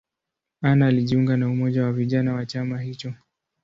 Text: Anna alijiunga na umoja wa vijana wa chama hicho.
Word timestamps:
Anna 0.61 0.87
alijiunga 0.87 1.37
na 1.37 1.49
umoja 1.49 1.85
wa 1.85 1.93
vijana 1.93 2.33
wa 2.33 2.45
chama 2.45 2.81
hicho. 2.81 3.13